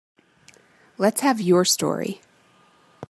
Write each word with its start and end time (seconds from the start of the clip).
Let's 0.97 1.21
have 1.21 1.39
your 1.39 1.63
story. 1.63 2.21